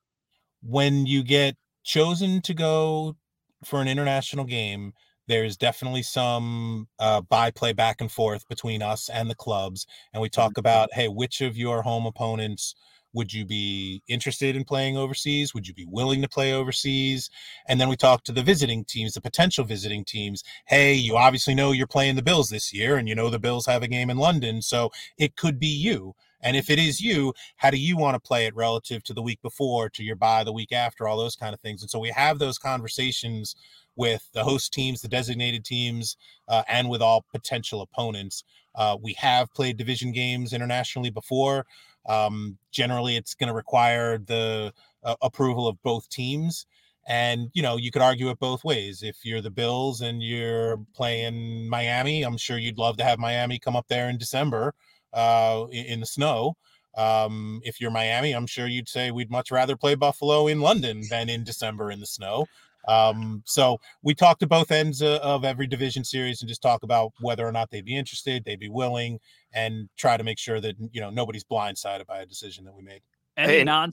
When 0.64 1.06
you 1.06 1.24
get 1.24 1.56
chosen 1.84 2.42
to 2.42 2.54
go 2.54 3.16
for 3.64 3.82
an 3.82 3.88
international 3.88 4.46
game, 4.46 4.94
there's 5.28 5.56
definitely 5.56 6.04
some 6.04 6.88
uh, 7.00 7.22
byplay 7.22 7.74
back 7.74 8.02
and 8.02 8.12
forth 8.12 8.48
between 8.50 8.82
us 8.82 9.10
and 9.10 9.30
the 9.30 9.36
clubs. 9.36 9.86
And 10.14 10.22
we 10.22 10.30
talk 10.30 10.52
mm-hmm. 10.52 10.60
about, 10.60 10.94
hey, 10.94 11.08
which 11.08 11.42
of 11.42 11.58
your 11.58 11.84
home 11.84 12.06
opponents 12.06 12.76
would 13.14 13.34
you 13.34 13.46
be 13.46 14.02
interested 14.08 14.56
in 14.56 14.64
playing 14.64 14.98
overseas? 14.98 15.54
Would 15.54 15.68
you 15.68 15.74
be 15.74 15.86
willing 15.86 16.22
to 16.22 16.30
play 16.30 16.54
overseas? 16.54 17.30
And 17.68 17.80
then 17.80 17.90
we 17.90 17.96
talk 17.96 18.24
to 18.26 18.32
the 18.32 18.44
visiting 18.44 18.86
teams, 18.86 19.14
the 19.14 19.22
potential 19.22 19.66
visiting 19.66 20.06
teams. 20.06 20.44
Hey, 20.66 20.94
you 20.94 21.18
obviously 21.18 21.54
know 21.54 21.72
you're 21.72 21.88
playing 21.88 22.16
the 22.16 22.24
Bills 22.24 22.50
this 22.50 22.74
year, 22.74 22.98
and 22.98 23.08
you 23.08 23.16
know 23.16 23.30
the 23.30 23.40
Bills 23.40 23.66
have 23.66 23.84
a 23.84 23.88
game 23.88 24.10
in 24.10 24.18
London. 24.18 24.62
So 24.62 24.92
it 25.18 25.36
could 25.36 25.60
be 25.60 25.68
you. 25.68 26.16
And 26.44 26.58
if 26.58 26.70
it 26.70 26.80
is 26.80 27.00
you, 27.00 27.34
how 27.58 27.70
do 27.70 27.78
you 27.78 27.98
want 27.98 28.16
to 28.16 28.28
play 28.28 28.46
it 28.46 28.56
relative 28.56 29.04
to 29.04 29.14
the 29.14 29.22
week 29.22 29.42
before, 29.42 29.90
to 29.92 30.04
your 30.04 30.16
bye 30.16 30.44
the 30.44 30.52
week 30.52 30.72
after, 30.72 31.08
all 31.08 31.18
those 31.18 31.36
kind 31.36 31.54
of 31.54 31.60
things? 31.62 31.82
And 31.82 31.92
so 31.92 32.00
we 32.00 32.10
have 32.10 32.40
those 32.40 32.58
conversations 32.58 33.56
with 33.96 34.28
the 34.34 34.44
host 34.44 34.74
teams, 34.74 35.02
the 35.02 35.08
designated 35.08 35.64
teams, 35.66 36.18
uh, 36.48 36.64
and 36.68 36.90
with 36.90 37.02
all 37.02 37.26
potential 37.32 37.82
opponents. 37.82 38.44
Uh, 38.74 38.98
we 39.02 39.14
have 39.14 39.54
played 39.54 39.78
division 39.78 40.12
games 40.12 40.54
internationally 40.54 41.10
before. 41.10 41.66
Um, 42.08 42.58
generally, 42.72 43.16
it's 43.16 43.34
going 43.34 43.48
to 43.50 43.54
require 43.54 44.18
the 44.18 44.74
uh, 45.04 45.16
approval 45.22 45.68
of 45.68 45.82
both 45.84 46.10
teams. 46.10 46.66
And, 47.08 47.50
you 47.54 47.62
know, 47.62 47.78
you 47.78 47.92
could 47.92 48.02
argue 48.02 48.30
it 48.30 48.40
both 48.40 48.64
ways. 48.64 49.02
If 49.02 49.18
you're 49.24 49.42
the 49.42 49.50
Bills 49.50 50.02
and 50.02 50.22
you're 50.22 50.78
playing 50.96 51.68
Miami, 51.68 52.24
I'm 52.24 52.38
sure 52.38 52.58
you'd 52.58 52.78
love 52.78 52.98
to 52.98 53.04
have 53.04 53.20
Miami 53.20 53.58
come 53.60 53.76
up 53.76 53.88
there 53.88 54.10
in 54.10 54.18
December 54.18 54.76
uh, 55.14 55.66
in, 55.72 56.00
the 56.00 56.06
snow. 56.06 56.56
Um, 56.96 57.62
if 57.64 57.82
you're 57.82 57.92
Miami, 57.92 58.34
I'm 58.34 58.48
sure 58.48 58.68
you'd 58.68 58.90
say 58.90 59.12
we'd 59.12 59.32
much 59.32 59.50
rather 59.50 59.76
play 59.76 59.96
Buffalo 59.96 60.48
in 60.48 60.62
London 60.62 61.04
than 61.10 61.30
in 61.30 61.44
December 61.44 61.90
in 61.90 62.00
the 62.00 62.06
snow. 62.06 62.46
Um, 62.88 63.44
so 63.46 63.80
we 64.04 64.14
talk 64.14 64.40
to 64.40 64.48
both 64.48 64.72
ends 64.72 65.02
uh, 65.02 65.20
of 65.22 65.46
every 65.46 65.68
division 65.68 66.04
series 66.04 66.42
and 66.42 66.50
just 66.50 66.62
talk 66.62 66.84
about 66.84 67.12
whether 67.22 67.48
or 67.48 67.52
not 67.52 67.70
they'd 67.72 67.86
be 67.86 67.98
interested, 67.98 68.44
they'd 68.46 68.60
be 68.60 68.70
willing, 68.70 69.20
and 69.54 69.90
try 69.98 70.18
to 70.18 70.24
make 70.24 70.40
sure 70.40 70.60
that 70.60 70.76
you 70.92 71.02
know 71.02 71.10
nobody's 71.10 71.44
blindsided 71.44 72.06
by 72.06 72.20
a 72.20 72.26
decision 72.26 72.66
that 72.66 72.76
we 72.76 72.84
made. 72.84 73.02
Any 73.38 73.64
non 73.64 73.92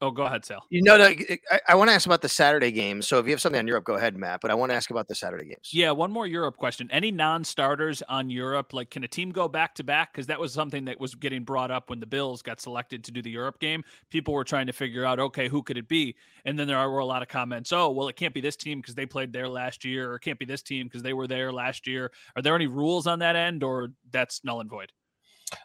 Oh, 0.00 0.10
go 0.10 0.24
ahead, 0.24 0.44
Sal. 0.44 0.64
You 0.70 0.82
know, 0.82 0.96
no, 0.96 1.04
I, 1.04 1.60
I 1.68 1.74
want 1.74 1.90
to 1.90 1.94
ask 1.94 2.06
about 2.06 2.22
the 2.22 2.28
Saturday 2.28 2.70
games. 2.70 3.06
So 3.06 3.18
if 3.18 3.26
you 3.26 3.32
have 3.32 3.40
something 3.40 3.58
on 3.58 3.66
Europe, 3.66 3.84
go 3.84 3.94
ahead, 3.94 4.16
Matt. 4.16 4.40
But 4.40 4.50
I 4.50 4.54
want 4.54 4.70
to 4.70 4.76
ask 4.76 4.90
about 4.90 5.08
the 5.08 5.14
Saturday 5.14 5.46
games. 5.46 5.70
Yeah, 5.72 5.90
one 5.90 6.10
more 6.10 6.26
Europe 6.26 6.56
question. 6.56 6.88
Any 6.90 7.10
non-starters 7.10 8.02
on 8.08 8.30
Europe? 8.30 8.72
Like, 8.72 8.90
can 8.90 9.04
a 9.04 9.08
team 9.08 9.30
go 9.30 9.48
back 9.48 9.74
to 9.76 9.84
back? 9.84 10.12
Because 10.12 10.26
that 10.28 10.40
was 10.40 10.52
something 10.52 10.84
that 10.86 10.98
was 10.98 11.14
getting 11.14 11.44
brought 11.44 11.70
up 11.70 11.90
when 11.90 12.00
the 12.00 12.06
Bills 12.06 12.42
got 12.42 12.60
selected 12.60 13.04
to 13.04 13.12
do 13.12 13.22
the 13.22 13.30
Europe 13.30 13.58
game. 13.60 13.84
People 14.10 14.34
were 14.34 14.44
trying 14.44 14.66
to 14.66 14.72
figure 14.72 15.04
out, 15.04 15.18
okay, 15.18 15.48
who 15.48 15.62
could 15.62 15.78
it 15.78 15.88
be? 15.88 16.16
And 16.44 16.58
then 16.58 16.66
there 16.66 16.88
were 16.88 16.98
a 16.98 17.04
lot 17.04 17.22
of 17.22 17.28
comments. 17.28 17.72
Oh, 17.72 17.90
well, 17.90 18.08
it 18.08 18.16
can't 18.16 18.34
be 18.34 18.40
this 18.40 18.56
team 18.56 18.80
because 18.80 18.94
they 18.94 19.06
played 19.06 19.32
there 19.32 19.48
last 19.48 19.84
year, 19.84 20.12
or 20.12 20.16
it 20.16 20.20
can't 20.20 20.38
be 20.38 20.46
this 20.46 20.62
team 20.62 20.86
because 20.86 21.02
they 21.02 21.12
were 21.12 21.26
there 21.26 21.52
last 21.52 21.86
year. 21.86 22.10
Are 22.36 22.42
there 22.42 22.54
any 22.54 22.66
rules 22.66 23.06
on 23.06 23.18
that 23.20 23.36
end, 23.36 23.62
or 23.62 23.88
that's 24.10 24.44
null 24.44 24.60
and 24.60 24.70
void? 24.70 24.92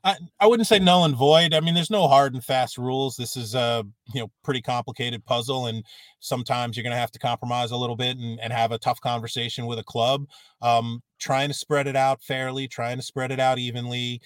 I, 0.03 0.15
I 0.39 0.47
wouldn't 0.47 0.67
say 0.67 0.79
null 0.79 1.05
and 1.05 1.15
void. 1.15 1.53
I 1.53 1.59
mean, 1.59 1.73
there's 1.73 1.89
no 1.89 2.07
hard 2.07 2.33
and 2.33 2.43
fast 2.43 2.77
rules. 2.77 3.15
This 3.15 3.35
is 3.37 3.55
a 3.55 3.83
you 4.13 4.21
know 4.21 4.31
pretty 4.43 4.61
complicated 4.61 5.25
puzzle, 5.25 5.67
and 5.67 5.83
sometimes 6.19 6.75
you're 6.75 6.83
going 6.83 6.91
to 6.91 6.99
have 6.99 7.11
to 7.11 7.19
compromise 7.19 7.71
a 7.71 7.77
little 7.77 7.95
bit 7.95 8.17
and, 8.17 8.39
and 8.39 8.51
have 8.53 8.71
a 8.71 8.79
tough 8.79 8.99
conversation 9.01 9.65
with 9.65 9.79
a 9.79 9.83
club. 9.83 10.25
Um, 10.61 11.01
trying 11.19 11.49
to 11.49 11.53
spread 11.53 11.87
it 11.87 11.95
out 11.95 12.21
fairly, 12.23 12.67
trying 12.67 12.97
to 12.97 13.03
spread 13.03 13.31
it 13.31 13.39
out 13.39 13.59
evenly. 13.59 14.21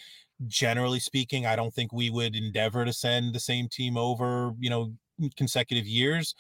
Generally 0.48 1.02
speaking, 1.02 1.46
I 1.46 1.56
don't 1.56 1.74
think 1.74 1.92
we 1.92 2.10
would 2.10 2.36
endeavor 2.36 2.86
to 2.86 2.94
send 2.94 3.34
the 3.34 3.42
same 3.42 3.68
team 3.68 3.98
over, 3.98 4.54
you 4.60 4.70
know, 4.70 4.94
consecutive 5.36 5.86
years. 5.86 6.34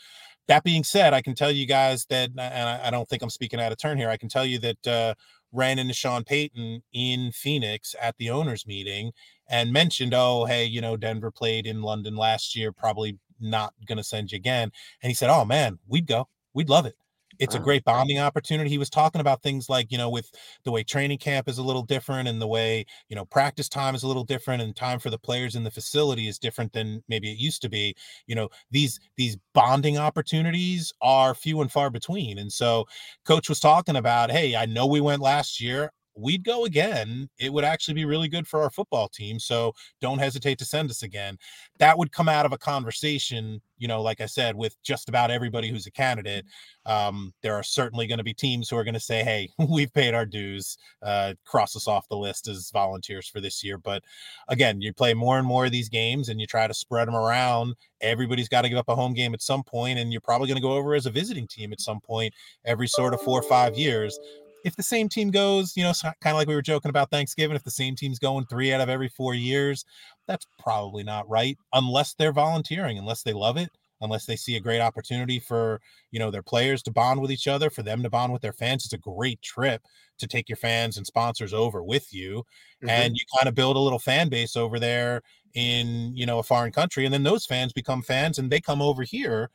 That 0.47 0.63
being 0.63 0.83
said, 0.83 1.13
I 1.13 1.21
can 1.21 1.35
tell 1.35 1.51
you 1.51 1.67
guys 1.67 2.05
that, 2.05 2.29
and 2.29 2.39
I, 2.39 2.87
I 2.87 2.89
don't 2.91 3.07
think 3.07 3.21
I'm 3.21 3.29
speaking 3.29 3.59
out 3.59 3.71
of 3.71 3.77
turn 3.77 3.97
here. 3.97 4.09
I 4.09 4.17
can 4.17 4.29
tell 4.29 4.45
you 4.45 4.57
that 4.59 4.87
uh, 4.87 5.13
ran 5.51 5.79
into 5.79 5.93
Sean 5.93 6.23
Payton 6.23 6.83
in 6.93 7.31
Phoenix 7.31 7.95
at 8.01 8.17
the 8.17 8.29
owners 8.29 8.67
meeting 8.67 9.11
and 9.49 9.73
mentioned, 9.73 10.13
oh, 10.13 10.45
hey, 10.45 10.65
you 10.65 10.81
know, 10.81 10.95
Denver 10.95 11.31
played 11.31 11.65
in 11.65 11.81
London 11.81 12.15
last 12.15 12.55
year, 12.55 12.71
probably 12.71 13.17
not 13.39 13.73
going 13.87 13.97
to 13.97 14.03
send 14.03 14.31
you 14.31 14.35
again. 14.35 14.71
And 15.01 15.09
he 15.09 15.13
said, 15.13 15.29
oh, 15.29 15.45
man, 15.45 15.79
we'd 15.87 16.07
go. 16.07 16.27
We'd 16.53 16.69
love 16.69 16.85
it 16.85 16.95
it's 17.39 17.55
a 17.55 17.57
uh-huh. 17.57 17.63
great 17.63 17.83
bonding 17.85 18.19
opportunity. 18.19 18.69
He 18.69 18.77
was 18.77 18.89
talking 18.89 19.21
about 19.21 19.41
things 19.41 19.69
like, 19.69 19.91
you 19.91 19.97
know, 19.97 20.09
with 20.09 20.29
the 20.65 20.71
way 20.71 20.83
training 20.83 21.17
camp 21.17 21.47
is 21.47 21.57
a 21.57 21.63
little 21.63 21.83
different 21.83 22.27
and 22.27 22.41
the 22.41 22.47
way, 22.47 22.85
you 23.07 23.15
know, 23.15 23.25
practice 23.25 23.69
time 23.69 23.95
is 23.95 24.03
a 24.03 24.07
little 24.07 24.23
different 24.23 24.61
and 24.61 24.75
time 24.75 24.99
for 24.99 25.09
the 25.09 25.17
players 25.17 25.55
in 25.55 25.63
the 25.63 25.71
facility 25.71 26.27
is 26.27 26.37
different 26.37 26.73
than 26.73 27.03
maybe 27.07 27.31
it 27.31 27.37
used 27.37 27.61
to 27.61 27.69
be. 27.69 27.95
You 28.27 28.35
know, 28.35 28.49
these 28.71 28.99
these 29.15 29.37
bonding 29.53 29.97
opportunities 29.97 30.93
are 31.01 31.33
few 31.33 31.61
and 31.61 31.71
far 31.71 31.89
between. 31.89 32.37
And 32.37 32.51
so 32.51 32.85
coach 33.25 33.49
was 33.49 33.59
talking 33.59 33.95
about, 33.95 34.31
hey, 34.31 34.55
I 34.55 34.65
know 34.65 34.85
we 34.85 35.01
went 35.01 35.21
last 35.21 35.61
year 35.61 35.91
we'd 36.19 36.43
go 36.43 36.65
again. 36.65 37.29
It 37.39 37.51
would 37.51 37.63
actually 37.63 37.93
be 37.93 38.05
really 38.05 38.27
good 38.27 38.47
for 38.47 38.61
our 38.61 38.69
football 38.69 39.07
team. 39.07 39.39
So 39.39 39.73
don't 40.01 40.19
hesitate 40.19 40.57
to 40.59 40.65
send 40.65 40.89
us 40.89 41.03
again. 41.03 41.37
That 41.79 41.97
would 41.97 42.11
come 42.11 42.29
out 42.29 42.45
of 42.45 42.53
a 42.53 42.57
conversation, 42.57 43.61
you 43.77 43.87
know, 43.87 44.01
like 44.01 44.21
I 44.21 44.25
said, 44.25 44.55
with 44.55 44.75
just 44.83 45.09
about 45.09 45.31
everybody 45.31 45.69
who's 45.69 45.87
a 45.87 45.91
candidate. 45.91 46.45
Um, 46.85 47.33
there 47.41 47.55
are 47.55 47.63
certainly 47.63 48.07
going 48.07 48.17
to 48.17 48.23
be 48.23 48.33
teams 48.33 48.69
who 48.69 48.77
are 48.77 48.83
going 48.83 48.93
to 48.93 48.99
say, 48.99 49.23
hey, 49.23 49.49
we've 49.69 49.93
paid 49.93 50.13
our 50.13 50.25
dues, 50.25 50.77
uh, 51.01 51.33
cross 51.45 51.75
us 51.75 51.87
off 51.87 52.07
the 52.09 52.17
list 52.17 52.47
as 52.47 52.71
volunteers 52.71 53.27
for 53.27 53.41
this 53.41 53.63
year. 53.63 53.77
But 53.77 54.03
again, 54.47 54.81
you 54.81 54.93
play 54.93 55.13
more 55.13 55.37
and 55.37 55.47
more 55.47 55.65
of 55.65 55.71
these 55.71 55.89
games 55.89 56.29
and 56.29 56.39
you 56.39 56.47
try 56.47 56.67
to 56.67 56.73
spread 56.73 57.07
them 57.07 57.15
around. 57.15 57.75
Everybody's 58.01 58.49
got 58.49 58.61
to 58.61 58.69
give 58.69 58.77
up 58.77 58.89
a 58.89 58.95
home 58.95 59.13
game 59.13 59.33
at 59.33 59.41
some 59.41 59.61
point, 59.61 59.99
and 59.99 60.11
you're 60.11 60.21
probably 60.21 60.47
going 60.47 60.55
to 60.55 60.61
go 60.61 60.73
over 60.73 60.95
as 60.95 61.05
a 61.05 61.09
visiting 61.09 61.47
team 61.47 61.73
at 61.73 61.81
some 61.81 61.99
point 61.99 62.33
every 62.63 62.87
sort 62.87 63.13
of 63.13 63.21
four 63.21 63.39
or 63.39 63.43
five 63.43 63.77
years 63.77 64.17
if 64.63 64.75
the 64.75 64.83
same 64.83 65.09
team 65.09 65.31
goes, 65.31 65.75
you 65.75 65.83
know, 65.83 65.93
kind 66.03 66.15
of 66.25 66.35
like 66.35 66.47
we 66.47 66.55
were 66.55 66.61
joking 66.61 66.89
about 66.89 67.11
Thanksgiving, 67.11 67.55
if 67.55 67.63
the 67.63 67.71
same 67.71 67.95
team's 67.95 68.19
going 68.19 68.45
three 68.45 68.73
out 68.73 68.81
of 68.81 68.89
every 68.89 69.09
four 69.09 69.33
years, 69.33 69.85
that's 70.27 70.45
probably 70.57 71.03
not 71.03 71.29
right 71.29 71.57
unless 71.73 72.13
they're 72.13 72.33
volunteering, 72.33 72.97
unless 72.97 73.23
they 73.23 73.33
love 73.33 73.57
it, 73.57 73.69
unless 74.01 74.25
they 74.25 74.35
see 74.35 74.55
a 74.55 74.61
great 74.61 74.81
opportunity 74.81 75.39
for, 75.39 75.81
you 76.11 76.19
know, 76.19 76.31
their 76.31 76.43
players 76.43 76.81
to 76.83 76.91
bond 76.91 77.21
with 77.21 77.31
each 77.31 77.47
other, 77.47 77.69
for 77.69 77.83
them 77.83 78.03
to 78.03 78.09
bond 78.09 78.31
with 78.31 78.41
their 78.41 78.53
fans. 78.53 78.85
It's 78.85 78.93
a 78.93 78.97
great 78.97 79.41
trip 79.41 79.81
to 80.19 80.27
take 80.27 80.49
your 80.49 80.57
fans 80.57 80.97
and 80.97 81.05
sponsors 81.05 81.53
over 81.53 81.83
with 81.83 82.13
you. 82.13 82.43
Mm-hmm. 82.83 82.89
And 82.89 83.15
you 83.15 83.25
kind 83.37 83.47
of 83.47 83.55
build 83.55 83.75
a 83.75 83.81
little 83.81 83.99
fan 83.99 84.29
base 84.29 84.55
over 84.55 84.79
there 84.79 85.21
in, 85.53 86.15
you 86.15 86.25
know, 86.25 86.39
a 86.39 86.43
foreign 86.43 86.71
country. 86.71 87.05
And 87.05 87.13
then 87.13 87.23
those 87.23 87.45
fans 87.45 87.73
become 87.73 88.01
fans 88.01 88.39
and 88.39 88.49
they 88.49 88.61
come 88.61 88.81
over 88.81 89.03
here 89.03 89.49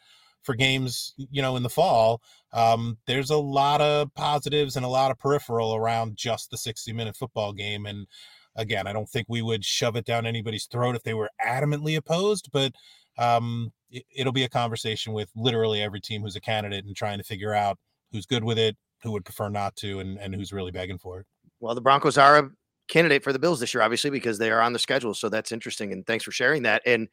for 0.44 0.54
games, 0.54 1.14
you 1.16 1.42
know, 1.42 1.56
in 1.56 1.62
the 1.62 1.70
fall, 1.70 2.20
um, 2.52 2.98
there's 3.06 3.30
a 3.30 3.36
lot 3.36 3.80
of 3.80 4.14
positives 4.14 4.76
and 4.76 4.84
a 4.84 4.88
lot 4.88 5.10
of 5.10 5.18
peripheral 5.18 5.74
around 5.74 6.16
just 6.16 6.50
the 6.50 6.58
60 6.58 6.92
minute 6.92 7.16
football 7.16 7.52
game. 7.52 7.86
And 7.86 8.06
again, 8.54 8.86
I 8.86 8.92
don't 8.92 9.08
think 9.08 9.26
we 9.28 9.42
would 9.42 9.64
shove 9.64 9.96
it 9.96 10.04
down 10.04 10.26
anybody's 10.26 10.66
throat 10.66 10.94
if 10.94 11.02
they 11.02 11.14
were 11.14 11.30
adamantly 11.44 11.96
opposed, 11.96 12.50
but 12.52 12.72
um, 13.18 13.72
it, 13.90 14.04
it'll 14.14 14.32
be 14.32 14.44
a 14.44 14.48
conversation 14.48 15.12
with 15.12 15.30
literally 15.34 15.82
every 15.82 16.00
team 16.00 16.22
who's 16.22 16.36
a 16.36 16.40
candidate 16.40 16.84
and 16.84 16.94
trying 16.94 17.18
to 17.18 17.24
figure 17.24 17.54
out 17.54 17.78
who's 18.12 18.26
good 18.26 18.44
with 18.44 18.58
it, 18.58 18.76
who 19.02 19.10
would 19.12 19.24
prefer 19.24 19.48
not 19.48 19.74
to, 19.76 20.00
and, 20.00 20.18
and 20.18 20.34
who's 20.34 20.52
really 20.52 20.70
begging 20.70 20.98
for 20.98 21.20
it. 21.20 21.26
Well, 21.60 21.74
the 21.74 21.80
Broncos 21.80 22.18
are 22.18 22.38
a 22.38 22.50
candidate 22.88 23.24
for 23.24 23.32
the 23.32 23.38
Bills 23.38 23.60
this 23.60 23.72
year, 23.74 23.82
obviously, 23.82 24.10
because 24.10 24.38
they 24.38 24.50
are 24.50 24.60
on 24.60 24.72
the 24.72 24.78
schedule. 24.78 25.14
So 25.14 25.28
that's 25.28 25.52
interesting. 25.52 25.92
And 25.92 26.06
thanks 26.06 26.24
for 26.24 26.32
sharing 26.32 26.62
that. 26.62 26.82
And 26.84 27.08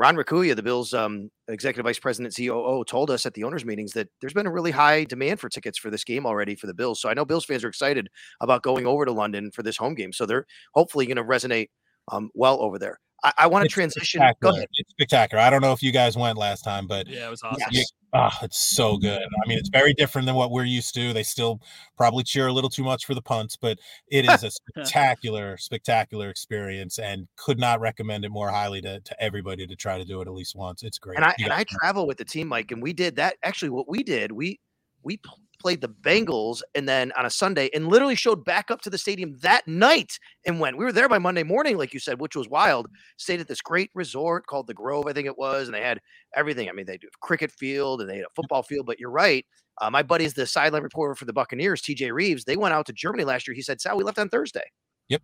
Ron 0.00 0.16
Raccuia, 0.16 0.56
the 0.56 0.62
Bills' 0.62 0.94
um, 0.94 1.30
executive 1.48 1.84
vice 1.84 1.98
president, 1.98 2.34
COO, 2.34 2.82
told 2.84 3.10
us 3.10 3.26
at 3.26 3.34
the 3.34 3.44
owners' 3.44 3.66
meetings 3.66 3.92
that 3.92 4.08
there's 4.22 4.32
been 4.32 4.46
a 4.46 4.50
really 4.50 4.70
high 4.70 5.04
demand 5.04 5.38
for 5.38 5.50
tickets 5.50 5.76
for 5.76 5.90
this 5.90 6.04
game 6.04 6.24
already 6.24 6.54
for 6.54 6.66
the 6.66 6.72
Bills. 6.72 7.02
So 7.02 7.10
I 7.10 7.12
know 7.12 7.26
Bills 7.26 7.44
fans 7.44 7.64
are 7.64 7.68
excited 7.68 8.08
about 8.40 8.62
going 8.62 8.86
over 8.86 9.04
to 9.04 9.12
London 9.12 9.50
for 9.50 9.62
this 9.62 9.76
home 9.76 9.94
game. 9.94 10.14
So 10.14 10.24
they're 10.24 10.46
hopefully 10.72 11.04
going 11.04 11.18
to 11.18 11.22
resonate 11.22 11.68
um, 12.10 12.30
well 12.32 12.62
over 12.62 12.78
there. 12.78 12.98
I, 13.22 13.32
I 13.38 13.46
want 13.46 13.64
to 13.64 13.68
transition. 13.68 14.22
Go 14.40 14.50
ahead. 14.50 14.66
It's 14.74 14.90
spectacular. 14.90 15.42
I 15.42 15.50
don't 15.50 15.62
know 15.62 15.72
if 15.72 15.82
you 15.82 15.92
guys 15.92 16.16
went 16.16 16.38
last 16.38 16.62
time, 16.62 16.86
but 16.86 17.06
yeah, 17.06 17.26
it 17.26 17.30
was 17.30 17.42
awesome. 17.42 17.68
Yes. 17.70 17.92
Oh, 18.12 18.18
ah, 18.18 18.38
it's 18.42 18.58
so 18.58 18.96
good. 18.96 19.22
I 19.22 19.48
mean, 19.48 19.56
it's 19.56 19.68
very 19.68 19.94
different 19.94 20.26
than 20.26 20.34
what 20.34 20.50
we're 20.50 20.64
used 20.64 20.94
to. 20.96 21.12
They 21.12 21.22
still 21.22 21.60
probably 21.96 22.24
cheer 22.24 22.48
a 22.48 22.52
little 22.52 22.70
too 22.70 22.82
much 22.82 23.04
for 23.06 23.14
the 23.14 23.22
punts, 23.22 23.56
but 23.56 23.78
it 24.08 24.28
is 24.28 24.42
a 24.42 24.50
spectacular, 24.74 25.56
spectacular 25.56 26.28
experience, 26.28 26.98
and 26.98 27.28
could 27.36 27.60
not 27.60 27.80
recommend 27.80 28.24
it 28.24 28.30
more 28.30 28.50
highly 28.50 28.80
to, 28.80 28.98
to 29.00 29.22
everybody 29.22 29.64
to 29.64 29.76
try 29.76 29.96
to 29.96 30.04
do 30.04 30.20
it 30.20 30.26
at 30.26 30.34
least 30.34 30.56
once. 30.56 30.82
It's 30.82 30.98
great. 30.98 31.16
And 31.16 31.24
I 31.24 31.34
and 31.38 31.52
I 31.52 31.64
travel 31.64 32.06
with 32.06 32.18
the 32.18 32.24
team, 32.24 32.48
Mike, 32.48 32.72
and 32.72 32.82
we 32.82 32.92
did 32.92 33.14
that. 33.16 33.36
Actually, 33.44 33.70
what 33.70 33.88
we 33.88 34.02
did, 34.02 34.32
we 34.32 34.58
we 35.02 35.18
p- 35.18 35.30
played 35.60 35.80
the 35.80 35.88
Bengals 35.88 36.62
and 36.74 36.88
then 36.88 37.12
on 37.16 37.26
a 37.26 37.30
Sunday 37.30 37.68
and 37.74 37.88
literally 37.88 38.14
showed 38.14 38.44
back 38.44 38.70
up 38.70 38.80
to 38.82 38.90
the 38.90 38.98
stadium 38.98 39.36
that 39.42 39.68
night 39.68 40.18
and 40.46 40.58
went. 40.58 40.78
We 40.78 40.84
were 40.84 40.92
there 40.92 41.08
by 41.08 41.18
Monday 41.18 41.42
morning, 41.42 41.76
like 41.76 41.92
you 41.92 42.00
said, 42.00 42.20
which 42.20 42.34
was 42.34 42.48
wild. 42.48 42.88
Stayed 43.18 43.40
at 43.40 43.48
this 43.48 43.60
great 43.60 43.90
resort 43.94 44.46
called 44.46 44.66
the 44.66 44.74
Grove, 44.74 45.06
I 45.06 45.12
think 45.12 45.26
it 45.26 45.38
was, 45.38 45.68
and 45.68 45.74
they 45.74 45.82
had 45.82 46.00
everything. 46.34 46.68
I 46.68 46.72
mean, 46.72 46.86
they 46.86 46.96
do 46.96 47.08
a 47.08 47.26
cricket 47.26 47.52
field 47.52 48.00
and 48.00 48.08
they 48.08 48.16
had 48.16 48.24
a 48.24 48.34
football 48.34 48.62
field, 48.62 48.86
but 48.86 48.98
you're 48.98 49.10
right. 49.10 49.44
Uh, 49.80 49.90
my 49.90 50.02
buddy 50.02 50.24
is 50.24 50.34
the 50.34 50.46
sideline 50.46 50.82
reporter 50.82 51.14
for 51.14 51.24
the 51.24 51.32
Buccaneers, 51.32 51.82
TJ 51.82 52.12
Rives. 52.12 52.44
They 52.44 52.56
went 52.56 52.74
out 52.74 52.86
to 52.86 52.92
Germany 52.92 53.24
last 53.24 53.46
year. 53.46 53.54
He 53.54 53.62
said, 53.62 53.80
Sal, 53.80 53.96
we 53.96 54.04
left 54.04 54.18
on 54.18 54.28
Thursday. 54.28 54.64
Yep. 55.08 55.22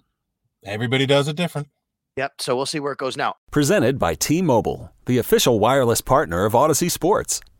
Everybody 0.64 1.06
does 1.06 1.28
it 1.28 1.36
different. 1.36 1.68
Yep. 2.16 2.40
So 2.40 2.56
we'll 2.56 2.66
see 2.66 2.80
where 2.80 2.92
it 2.92 2.98
goes 2.98 3.16
now. 3.16 3.34
Presented 3.50 3.98
by 3.98 4.14
T 4.14 4.40
Mobile, 4.40 4.90
the 5.04 5.18
official 5.18 5.60
wireless 5.60 6.00
partner 6.00 6.46
of 6.46 6.54
Audacy 6.54 6.90
Sports. 6.90 7.40